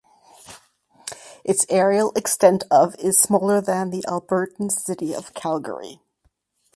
Its 1.43 1.63
areal 1.67 2.11
extent 2.17 2.63
of 2.71 2.95
is 2.95 3.19
smaller 3.19 3.61
than 3.61 3.91
the 3.91 4.03
Albertan 4.07 4.71
city 4.71 5.13
of 5.13 5.35
Calgary. 5.35 6.01